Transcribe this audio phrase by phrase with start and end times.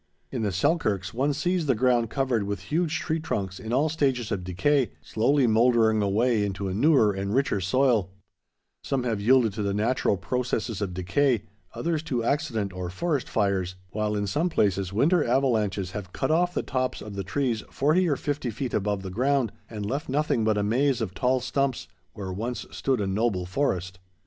[0.31, 4.31] In the Selkirks, one sees the ground covered with huge tree trunks in all stages
[4.31, 8.09] of decay, slowly moldering away into a newer and richer soil;
[8.83, 11.43] some have yielded to the natural processes of decay,
[11.75, 16.55] others to accident or forest fires, while in some places winter avalanches have cut off
[16.55, 20.43] the tops of the trees forty or fifty feet above the ground, and left nothing
[20.43, 23.99] but a maze of tall stumps where once stood a noble forest.